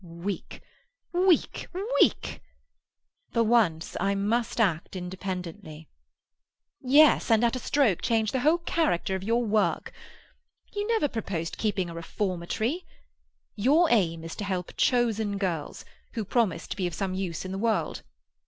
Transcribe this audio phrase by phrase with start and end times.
[0.03, 2.41] "Oh, weak—weak—weak!"
[3.29, 5.89] "For once I must act independently."
[6.81, 9.93] "Yes, and at a stroke change the whole character of your work.
[10.73, 12.83] You never proposed keeping a reformatory.
[13.55, 17.51] Your aim is to help chosen girls, who promise to be of some use in
[17.51, 18.01] the world.